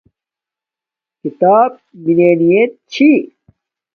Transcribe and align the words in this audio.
کھییتاپ 1.19 1.73
مننییت 2.03 2.71
چھی 2.91 3.09